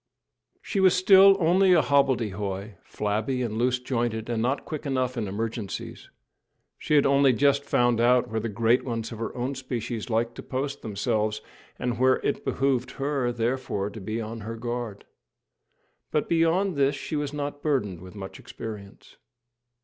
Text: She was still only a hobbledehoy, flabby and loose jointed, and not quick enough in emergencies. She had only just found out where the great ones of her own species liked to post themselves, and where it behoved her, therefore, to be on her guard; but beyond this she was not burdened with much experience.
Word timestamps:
She 0.63 0.79
was 0.79 0.95
still 0.95 1.37
only 1.39 1.73
a 1.73 1.81
hobbledehoy, 1.83 2.71
flabby 2.83 3.43
and 3.43 3.55
loose 3.59 3.77
jointed, 3.77 4.29
and 4.31 4.41
not 4.41 4.65
quick 4.65 4.87
enough 4.87 5.15
in 5.15 5.27
emergencies. 5.27 6.09
She 6.79 6.95
had 6.95 7.05
only 7.05 7.33
just 7.33 7.63
found 7.63 8.01
out 8.01 8.27
where 8.27 8.39
the 8.39 8.49
great 8.49 8.83
ones 8.83 9.11
of 9.11 9.19
her 9.19 9.31
own 9.37 9.53
species 9.53 10.09
liked 10.09 10.33
to 10.37 10.41
post 10.41 10.81
themselves, 10.81 11.41
and 11.77 11.99
where 11.99 12.15
it 12.25 12.43
behoved 12.43 12.93
her, 12.93 13.31
therefore, 13.31 13.91
to 13.91 14.01
be 14.01 14.19
on 14.19 14.39
her 14.39 14.55
guard; 14.55 15.05
but 16.09 16.27
beyond 16.27 16.75
this 16.75 16.95
she 16.95 17.15
was 17.15 17.31
not 17.31 17.61
burdened 17.61 18.01
with 18.01 18.15
much 18.15 18.39
experience. 18.39 19.17